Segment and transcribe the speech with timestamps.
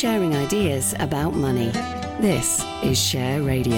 [0.00, 1.70] sharing ideas about money.
[2.22, 3.76] This is Share Radio.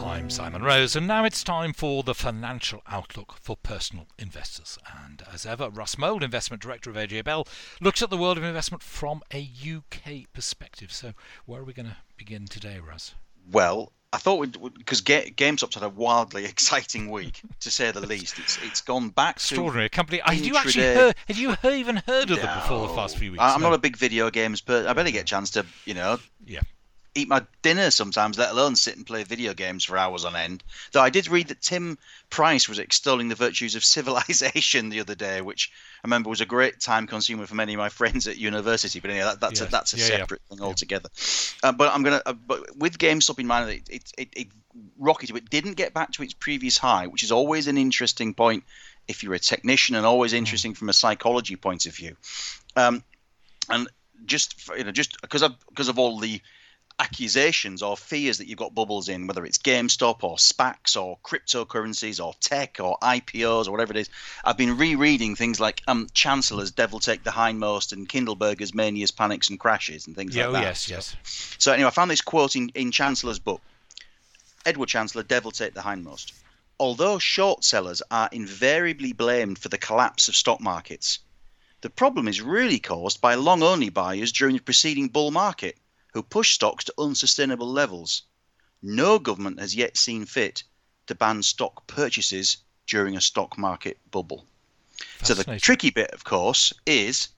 [0.00, 4.76] I'm Simon Rose, and now it's time for the financial outlook for personal investors.
[5.04, 7.46] And as ever, Russ Mould, Investment Director of AJ Bell,
[7.80, 10.90] looks at the world of investment from a UK perspective.
[10.90, 11.12] So,
[11.46, 13.14] where are we going to begin today, Russ?
[13.48, 18.38] Well, I thought we'd because GameStop's had a wildly exciting week, to say the least.
[18.38, 19.88] It's it's gone back extraordinary.
[19.88, 20.20] Company.
[20.24, 21.14] Have you actually heard?
[21.28, 23.42] Have you even heard of no, them before the past few weeks?
[23.42, 23.70] I'm no.
[23.70, 26.60] not a big video games, but I better get a chance to you know yeah
[27.14, 30.64] eat my dinner sometimes, let alone sit and play video games for hours on end.
[30.92, 31.98] Though I did read that Tim
[32.30, 35.70] Price was extolling the virtues of civilization the other day, which
[36.02, 39.00] I remember was a great time consumer for many of my friends at university.
[39.00, 40.56] But anyway, that, that's a that's a yeah, separate yeah.
[40.56, 41.08] thing altogether.
[41.62, 44.48] Uh, but I'm gonna, uh, but with GameStop in mind, it it, it, it
[44.98, 45.36] rocketed.
[45.36, 48.64] It didn't get back to its previous high, which is always an interesting point
[49.06, 50.38] if you're a technician, and always hmm.
[50.38, 52.16] interesting from a psychology point of view.
[52.74, 53.04] Um,
[53.68, 53.88] and
[54.24, 56.40] just you know, just because of because of all the
[56.98, 62.24] accusations or fears that you've got bubbles in, whether it's GameStop or SPACs or cryptocurrencies
[62.24, 64.10] or tech or IPOs or whatever it is.
[64.44, 69.50] I've been rereading things like um, Chancellor's Devil Take the Hindmost and Kindleberger's Manias, Panics
[69.50, 70.62] and Crashes and things yeah, like oh, that.
[70.62, 71.16] yes, yes.
[71.58, 73.60] So anyway, I found this quote in, in Chancellor's book.
[74.64, 76.32] Edward Chancellor, Devil Take the Hindmost.
[76.78, 81.18] Although short sellers are invariably blamed for the collapse of stock markets,
[81.80, 85.76] the problem is really caused by long only buyers during the preceding bull market
[86.12, 88.22] who push stocks to unsustainable levels.
[88.82, 90.62] No government has yet seen fit
[91.06, 94.46] to ban stock purchases during a stock market bubble.
[95.22, 97.28] So the tricky bit, of course, is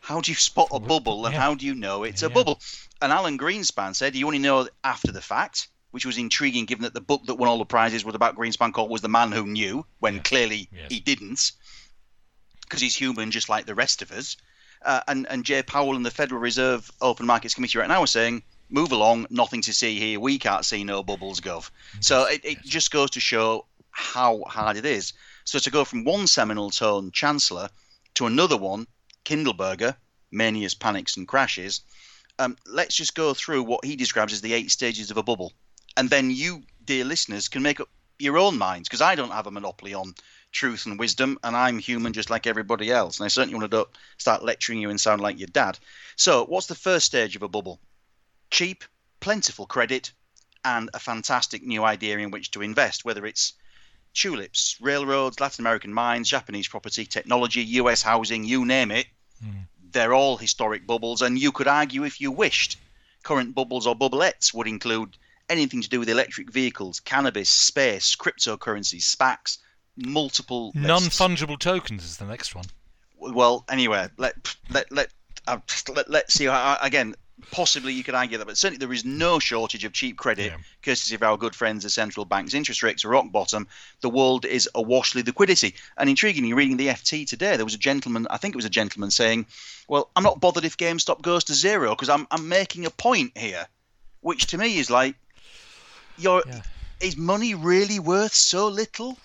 [0.00, 1.40] how do you spot a bubble and yeah.
[1.40, 2.60] how do you know it's yeah, a bubble?
[3.00, 6.94] And Alan Greenspan said you only know after the fact, which was intriguing given that
[6.94, 9.46] the book that won all the prizes was about Greenspan called was The Man Who
[9.46, 10.90] Knew, when clearly yes.
[10.90, 11.52] he didn't,
[12.62, 14.36] because he's human just like the rest of us
[14.82, 18.06] uh, and and Jay Powell and the Federal Reserve Open Markets Committee right now are
[18.06, 20.20] saying move along, nothing to see here.
[20.20, 21.70] We can't see no bubbles, gov.
[22.00, 25.12] So it, it just goes to show how hard it is.
[25.44, 27.68] So to go from one seminal tone, Chancellor,
[28.14, 28.86] to another one,
[29.24, 29.96] Kindleberger,
[30.30, 31.80] manias, panics, and crashes.
[32.38, 35.52] Um, let's just go through what he describes as the eight stages of a bubble,
[35.96, 37.88] and then you, dear listeners, can make up
[38.18, 40.14] your own minds because I don't have a monopoly on
[40.52, 43.18] truth and wisdom, and I'm human just like everybody else.
[43.18, 43.88] And I certainly want to
[44.18, 45.78] start lecturing you and sound like your dad.
[46.16, 47.80] So, what's the first stage of a bubble?
[48.50, 48.84] Cheap,
[49.20, 50.12] plentiful credit,
[50.64, 53.54] and a fantastic new idea in which to invest, whether it's
[54.14, 59.06] tulips, railroads, Latin American mines, Japanese property, technology, US housing, you name it.
[59.44, 59.66] Mm.
[59.92, 62.76] They're all historic bubbles, and you could argue if you wished.
[63.22, 65.16] Current bubbles or bubblettes would include
[65.48, 69.58] anything to do with electric vehicles, cannabis, space, cryptocurrencies, SPACs,
[69.96, 72.66] multiple non fungible tokens is the next one.
[73.18, 74.34] Well, anyway, let
[74.70, 75.08] let let
[75.46, 75.58] uh,
[75.94, 76.46] let let's see.
[76.46, 77.14] How, again,
[77.50, 80.58] possibly you could argue that, but certainly there is no shortage of cheap credit, yeah.
[80.82, 82.54] courtesy of our good friends, the central banks.
[82.54, 83.66] Interest rates are rock bottom.
[84.00, 85.74] The world is awash with liquidity.
[85.96, 88.70] And intriguingly, reading the FT today, there was a gentleman, I think it was a
[88.70, 89.46] gentleman, saying,
[89.88, 93.36] "Well, I'm not bothered if GameStop goes to zero because I'm I'm making a point
[93.36, 93.66] here,"
[94.20, 95.16] which to me is like,
[96.16, 96.62] "Your yeah.
[97.00, 99.18] is money really worth so little?"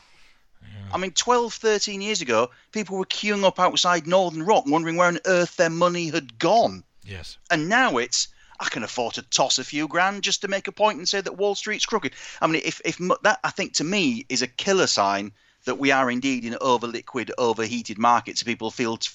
[0.91, 5.07] I mean, 12, 13 years ago, people were queuing up outside Northern Rock wondering where
[5.07, 6.83] on earth their money had gone.
[7.03, 7.37] Yes.
[7.51, 10.71] And now it's, I can afford to toss a few grand just to make a
[10.71, 12.13] point and say that Wall Street's crooked.
[12.41, 15.33] I mean, if, if that, I think to me, is a killer sign
[15.65, 18.43] that we are indeed in over liquid, overheated markets.
[18.43, 19.11] People feel t-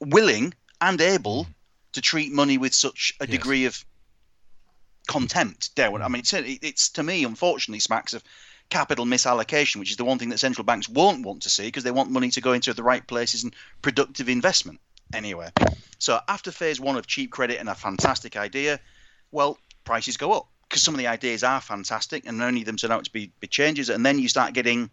[0.00, 1.54] willing and able mm.
[1.92, 3.30] to treat money with such a yes.
[3.30, 3.84] degree of
[5.08, 5.74] contempt.
[5.74, 8.22] Dare I mean, it's, it's to me, unfortunately, smacks of
[8.70, 11.84] capital misallocation, which is the one thing that central banks won't want to see because
[11.84, 14.80] they want money to go into the right places and productive investment.
[15.12, 15.50] Anyway,
[15.98, 18.78] so after phase one of cheap credit and a fantastic idea,
[19.32, 22.92] well, prices go up because some of the ideas are fantastic and only them turn
[22.92, 23.88] out to be, be changes.
[23.88, 24.88] And then you start getting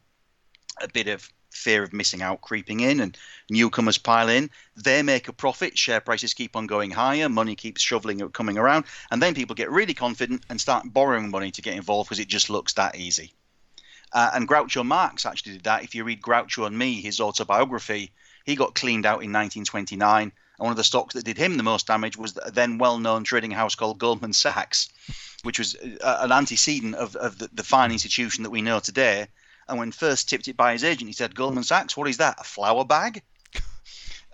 [0.81, 3.17] a bit of fear of missing out creeping in and
[3.49, 4.49] newcomers pile in.
[4.75, 8.57] They make a profit, share prices keep on going higher, money keeps shoveling up, coming
[8.57, 12.19] around, and then people get really confident and start borrowing money to get involved because
[12.19, 13.33] it just looks that easy.
[14.13, 15.83] Uh, and Groucho Marx actually did that.
[15.83, 18.11] If you read Groucho and Me, his autobiography,
[18.45, 20.21] he got cleaned out in 1929.
[20.23, 22.97] And one of the stocks that did him the most damage was the then well
[22.97, 24.89] known trading house called Goldman Sachs,
[25.43, 29.27] which was uh, an antecedent of, of the, the fine institution that we know today.
[29.67, 32.39] And when first tipped it by his agent, he said, Goldman Sachs, what is that?
[32.39, 33.21] A flour bag?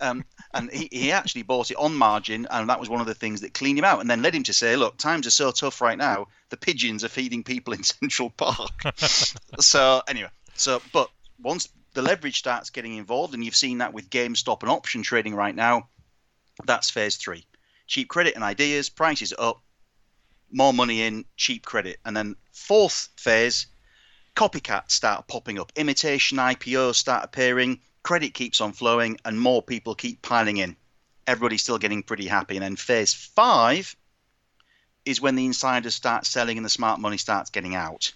[0.04, 3.14] Um, and he, he actually bought it on margin, and that was one of the
[3.14, 5.52] things that cleaned him out, and then led him to say, "Look, times are so
[5.52, 6.28] tough right now.
[6.50, 8.84] The pigeons are feeding people in Central Park."
[9.60, 11.10] so anyway, so but
[11.42, 15.36] once the leverage starts getting involved, and you've seen that with GameStop and option trading
[15.36, 15.88] right now.
[16.66, 17.46] That's phase three.
[17.88, 19.62] Cheap credit and ideas, prices up,
[20.52, 22.00] more money in, cheap credit.
[22.06, 23.68] And then fourth phase,
[24.36, 29.96] copycats start popping up, imitation IPOs start appearing, credit keeps on flowing, and more people
[29.96, 30.76] keep piling in.
[31.26, 32.56] Everybody's still getting pretty happy.
[32.56, 33.96] And then phase five
[35.06, 38.12] is when the insiders start selling and the smart money starts getting out.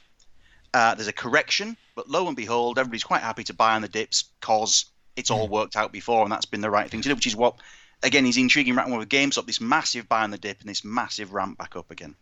[0.74, 3.88] Uh, there's a correction, but lo and behold, everybody's quite happy to buy on the
[3.88, 4.86] dips because
[5.16, 7.16] it's all worked out before, and that's been the right thing to do.
[7.16, 7.56] Which is what,
[8.04, 9.48] again, is intriguing right now with GameStop.
[9.48, 12.16] This massive buy on the dip and this massive ramp back up again.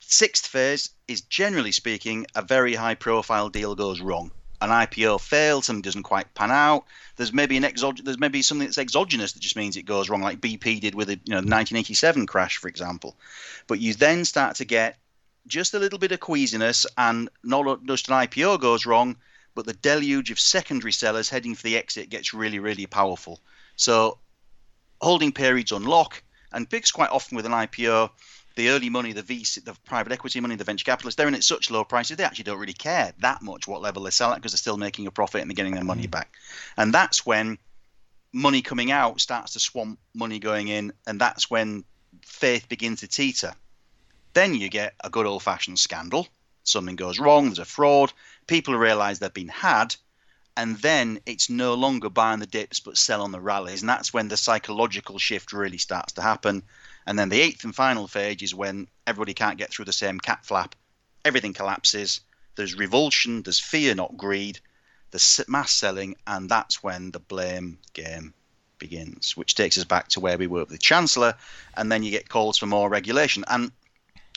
[0.00, 4.30] Sixth phase is generally speaking a very high profile deal goes wrong.
[4.62, 6.84] An IPO fails, something doesn't quite pan out.
[7.16, 10.20] There's maybe an exog- there's maybe something that's exogenous that just means it goes wrong,
[10.20, 13.16] like BP did with the you know 1987 crash, for example.
[13.66, 14.98] But you then start to get
[15.46, 19.16] just a little bit of queasiness, and not just an IPO goes wrong,
[19.54, 23.40] but the deluge of secondary sellers heading for the exit gets really, really powerful.
[23.76, 24.18] So
[25.00, 26.22] holding periods unlock,
[26.52, 28.10] and because quite often with an IPO,
[28.60, 31.42] the early money, the VC, the private equity money, the venture capitalists, they're in at
[31.42, 34.36] such low prices they actually don't really care that much what level they sell at
[34.36, 36.10] because they're still making a profit and they're getting their money mm.
[36.10, 36.34] back.
[36.76, 37.56] And that's when
[38.34, 41.84] money coming out starts to swamp money going in, and that's when
[42.22, 43.54] faith begins to teeter.
[44.34, 46.28] Then you get a good old fashioned scandal.
[46.62, 48.12] Something goes wrong, there's a fraud,
[48.46, 49.96] people realize they've been had,
[50.60, 53.80] and then it's no longer buy on the dips but sell on the rallies.
[53.80, 56.62] And that's when the psychological shift really starts to happen.
[57.06, 60.20] And then the eighth and final phase is when everybody can't get through the same
[60.20, 60.74] cat flap,
[61.24, 62.20] everything collapses,
[62.56, 64.60] there's revulsion, there's fear, not greed,
[65.12, 68.34] there's mass selling, and that's when the blame game
[68.78, 71.36] begins, which takes us back to where we were with the Chancellor,
[71.74, 73.46] and then you get calls for more regulation.
[73.48, 73.72] And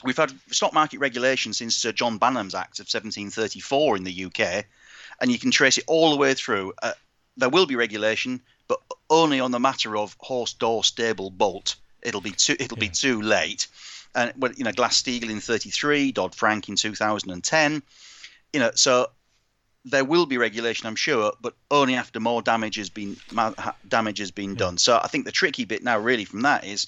[0.04, 4.64] we've had stock market regulation since Sir John Barnard's Act of 1734 in the UK,
[5.20, 6.72] and you can trace it all the way through.
[6.82, 6.92] Uh,
[7.36, 8.80] there will be regulation, but
[9.10, 11.76] only on the matter of horse door stable bolt.
[12.02, 12.88] It'll be too it'll yeah.
[12.88, 13.66] be too late.
[14.14, 17.82] And you know, Glass Steagall in 33, Dodd Frank in 2010.
[18.52, 19.08] You know, so
[19.84, 23.16] there will be regulation, I'm sure, but only after more damage has been
[23.88, 24.56] damage has been yeah.
[24.56, 24.78] done.
[24.78, 26.86] So I think the tricky bit now, really, from that is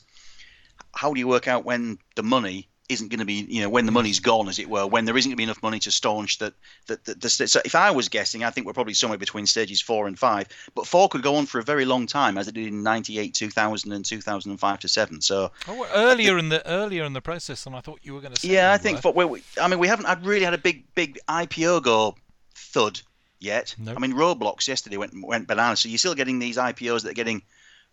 [0.94, 3.86] how do you work out when the money isn't going to be, you know, when
[3.86, 5.90] the money's gone, as it were, when there isn't going to be enough money to
[5.90, 6.54] staunch that.
[6.86, 10.18] That, so if I was guessing, I think we're probably somewhere between stages four and
[10.18, 10.48] five.
[10.74, 13.34] But four could go on for a very long time, as it did in '98,
[13.34, 15.20] 2000, and 2005 to seven.
[15.20, 18.34] So oh, earlier in the earlier in the process than I thought you were going
[18.34, 18.48] to say.
[18.48, 19.00] Yeah, I think.
[19.00, 22.16] For, we, I mean, we haven't had really had a big big IPO go
[22.54, 23.00] thud
[23.40, 23.74] yet.
[23.78, 23.96] Nope.
[23.96, 25.80] I mean, Roblox yesterday went went bananas.
[25.80, 27.42] So you're still getting these IPOs that are getting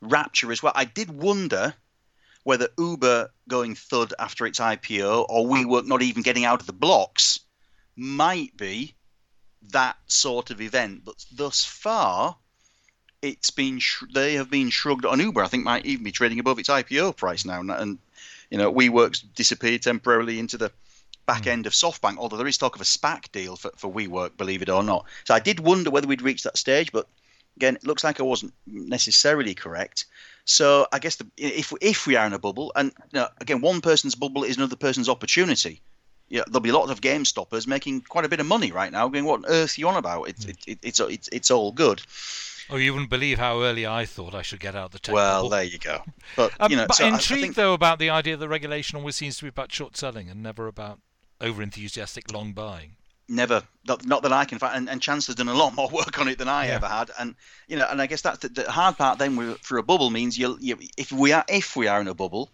[0.01, 0.73] rapture as well.
[0.75, 1.73] I did wonder
[2.43, 6.73] whether Uber going thud after its IPO or WeWork not even getting out of the
[6.73, 7.39] blocks
[7.95, 8.93] might be
[9.71, 11.05] that sort of event.
[11.05, 12.35] But thus far,
[13.21, 15.43] it's been sh- they have been shrugged on Uber.
[15.43, 17.97] I think might even be trading above its IPO price now, and
[18.49, 20.71] you know WeWork's disappeared temporarily into the
[21.25, 21.49] back hmm.
[21.49, 22.17] end of SoftBank.
[22.17, 25.05] Although there is talk of a SPAC deal for for WeWork, believe it or not.
[25.23, 27.07] So I did wonder whether we'd reach that stage, but
[27.57, 30.05] again, it looks like I wasn't necessarily correct.
[30.45, 33.61] So I guess the, if if we are in a bubble, and you know, again,
[33.61, 35.81] one person's bubble is another person's opportunity.
[36.29, 38.91] Yeah, there'll be a lot of game stoppers making quite a bit of money right
[38.91, 39.07] now.
[39.07, 40.23] Going, what on earth are you on about?
[40.23, 42.01] It's it, it, it's it's it's all good.
[42.69, 45.49] Oh, you wouldn't believe how early I thought I should get out the tech Well,
[45.49, 46.01] there you go.
[46.35, 47.55] But um, you know, but so intrigued think...
[47.55, 50.67] though about the idea that regulation always seems to be about short selling and never
[50.67, 50.99] about
[51.41, 52.95] over enthusiastic long buying
[53.27, 55.89] never not, not, that I can find and, and Chance has done a lot more
[55.91, 56.75] work on it than I yeah.
[56.75, 57.35] ever had and
[57.67, 60.37] you know and I guess that's the, the hard part then for a bubble means
[60.37, 62.51] you, you if we are if we are in a bubble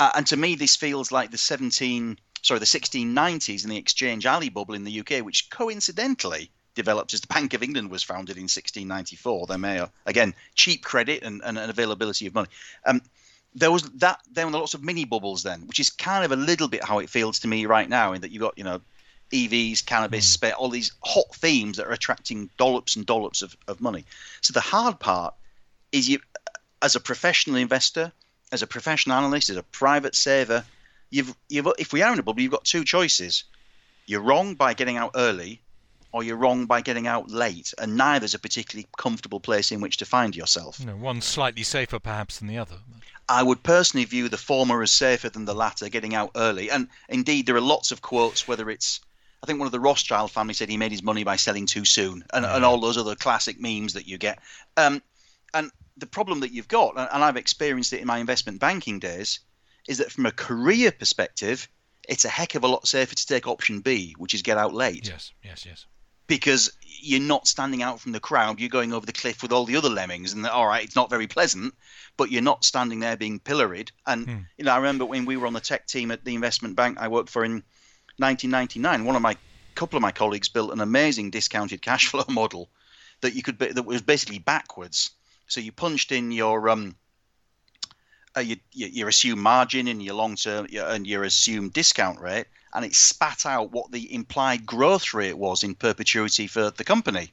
[0.00, 4.26] uh, and to me this feels like the 17 sorry the 1690s and the exchange
[4.26, 8.36] alley bubble in the UK which coincidentally developed as the Bank of England was founded
[8.36, 12.48] in 1694 their mayor again cheap credit and, and, and availability of money
[12.86, 13.02] um,
[13.54, 16.30] there was that then there were lots of mini bubbles then which is kind of
[16.30, 18.64] a little bit how it feels to me right now in that you've got you
[18.64, 18.80] know
[19.32, 20.52] EVs, cannabis, mm.
[20.58, 24.04] all these hot themes that are attracting dollops and dollops of, of money.
[24.40, 25.34] So the hard part
[25.92, 26.20] is you,
[26.82, 28.12] as a professional investor,
[28.52, 30.64] as a professional analyst, as a private saver,
[31.10, 33.44] you've, you've if we are in a bubble, you've got two choices.
[34.06, 35.60] You're wrong by getting out early,
[36.12, 39.98] or you're wrong by getting out late, and neither's a particularly comfortable place in which
[39.98, 40.82] to find yourself.
[40.84, 42.76] No, one's slightly safer perhaps than the other.
[43.28, 46.70] I would personally view the former as safer than the latter, getting out early.
[46.70, 49.00] And indeed, there are lots of quotes, whether it's
[49.42, 51.84] I think one of the Rothschild family said he made his money by selling too
[51.84, 54.40] soon, and, and all those other classic memes that you get.
[54.76, 55.00] Um,
[55.54, 59.40] and the problem that you've got, and I've experienced it in my investment banking days,
[59.86, 61.68] is that from a career perspective,
[62.08, 64.74] it's a heck of a lot safer to take option B, which is get out
[64.74, 65.08] late.
[65.08, 65.86] Yes, yes, yes.
[66.26, 68.60] because you're not standing out from the crowd.
[68.60, 71.10] You're going over the cliff with all the other lemmings, and all right, it's not
[71.10, 71.74] very pleasant,
[72.16, 73.92] but you're not standing there being pilloried.
[74.06, 74.38] And hmm.
[74.56, 76.98] you know, I remember when we were on the tech team at the investment bank
[77.00, 77.62] I worked for in
[78.18, 79.04] 1999.
[79.04, 79.36] One of my
[79.74, 82.68] couple of my colleagues built an amazing discounted cash flow model
[83.20, 85.10] that you could that was basically backwards.
[85.46, 86.96] So you punched in your um,
[88.36, 92.84] uh, your, your assumed margin and your long term and your assumed discount rate, and
[92.84, 97.32] it spat out what the implied growth rate was in perpetuity for the company,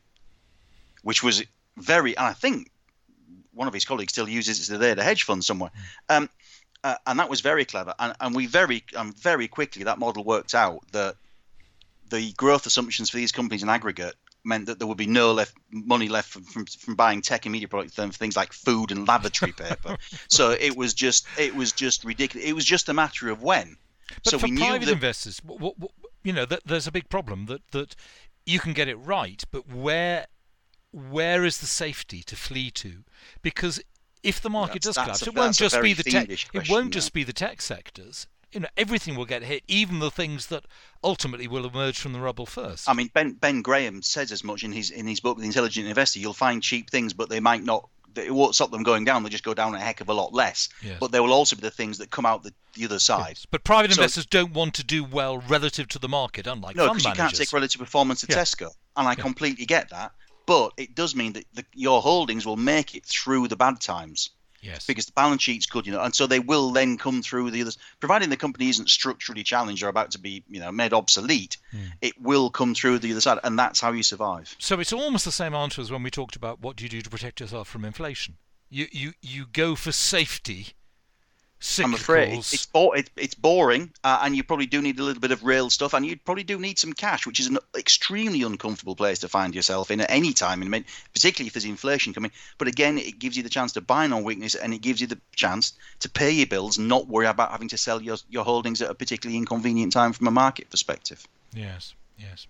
[1.01, 1.44] which was
[1.77, 2.15] very.
[2.15, 2.72] And I think
[3.54, 5.72] one of his colleagues still uses it today, the hedge fund somewhere.
[6.10, 6.30] Um,
[6.84, 7.94] uh, and that was very clever.
[8.00, 11.15] And, and we very, um, very quickly that model worked out that
[12.10, 15.55] the growth assumptions for these companies in aggregate meant that there would be no left
[15.72, 19.08] money left from, from, from buying tech and media products for things like food and
[19.08, 19.98] lavatory paper.
[20.27, 22.48] so it was just it was just ridiculous.
[22.48, 23.77] It was just a matter of when.
[24.24, 25.41] But so for we private that, investors,
[26.24, 27.96] you know, that there's a big problem that that
[28.46, 30.27] you can get it right, but where
[30.91, 33.03] where is the safety to flee to?
[33.41, 33.82] Because
[34.25, 36.27] if the market does collapse, a, it won't just be the tech.
[36.27, 40.00] Question, it won't just be the tech sectors you know everything will get hit, even
[40.00, 40.63] the things that
[41.03, 42.89] ultimately will emerge from the rubble first.
[42.89, 45.88] I mean, Ben Ben Graham says as much in his in his book, The Intelligent
[45.88, 46.20] Investor.
[46.20, 47.89] You'll find cheap things, but they might not.
[48.15, 49.24] It won't stop them going down.
[49.24, 50.70] They'll just go down a heck of a lot less.
[50.82, 50.98] Yes.
[51.01, 53.32] But there will also be the things that come out the, the other side.
[53.32, 53.46] Yes.
[53.51, 56.88] But private so, investors don't want to do well relative to the market, unlike no,
[56.88, 58.38] because you can't take relative performance to yeah.
[58.38, 59.15] Tesco, and I yeah.
[59.15, 60.13] completely get that.
[60.46, 64.30] But it does mean that the, your holdings will make it through the bad times.
[64.62, 64.88] Yes.
[64.88, 67.62] Because the balance sheet's good, you know, and so they will then come through the
[67.62, 67.78] others.
[68.00, 71.92] Providing the company isn't structurally challenged or about to be, you know, made obsolete, mm.
[72.02, 74.56] it will come through the other side, and that's how you survive.
[74.58, 77.02] So it's almost the same answer as when we talked about what do you do
[77.02, 78.38] to protect yourself from inflation.
[78.70, 80.74] You you you go for safety
[81.79, 85.03] I'm afraid it's it's, bo- it, it's boring, uh, and you probably do need a
[85.03, 87.57] little bit of real stuff, and you probably do need some cash, which is an
[87.77, 91.65] extremely uncomfortable place to find yourself in at any time, I mean, particularly if there's
[91.65, 92.31] inflation coming.
[92.57, 95.07] But again, it gives you the chance to buy on weakness, and it gives you
[95.07, 98.81] the chance to pay your bills, not worry about having to sell your your holdings
[98.81, 101.27] at a particularly inconvenient time from a market perspective.
[101.53, 102.48] Yes, yes.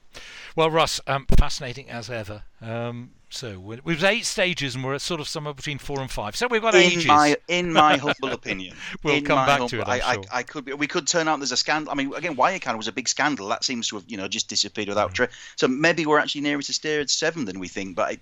[0.55, 2.43] Well, Russ, um, fascinating as ever.
[2.61, 6.35] Um, so we've eight stages, and we're at sort of somewhere between four and five.
[6.35, 7.05] So we've got in ages.
[7.05, 9.87] My, in my humble opinion, we'll in come back humble, to it.
[9.87, 10.23] I, I, sure.
[10.31, 11.91] I, I, could be, we could turn out there's a scandal.
[11.91, 13.49] I mean, again, Wirecard was a big scandal.
[13.49, 15.15] That seems to have you know just disappeared without mm.
[15.15, 15.31] trace.
[15.57, 17.95] So maybe we're actually nearer to stage seven than we think.
[17.95, 18.19] But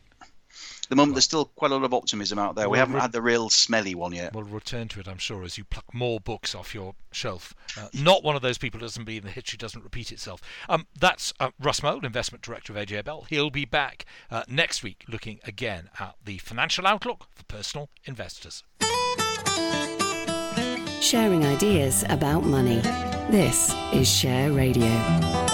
[0.89, 2.69] the moment there's still quite a lot of optimism out there.
[2.69, 4.33] we haven't had the real smelly one yet.
[4.33, 7.53] We'll return to it, I'm sure, as you pluck more books off your shelf.
[7.77, 10.41] Uh, not one of those people who doesn't believe the history doesn't repeat itself.
[10.67, 13.25] Um, that's uh, Russ Mould, investment director of AJ Bell.
[13.29, 18.63] He'll be back uh, next week looking again at the financial outlook for personal investors.
[21.01, 22.79] Sharing ideas about money.
[23.29, 25.52] This is Share Radio.